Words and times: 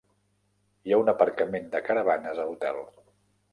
Hi 0.89 0.95
ha 0.95 0.99
un 1.01 1.11
aparcament 1.13 1.69
de 1.75 1.83
caravanes 1.91 2.43
a 2.43 2.49
l'hotel. 2.51 2.83